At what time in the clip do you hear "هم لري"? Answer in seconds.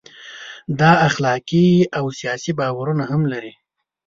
3.11-3.53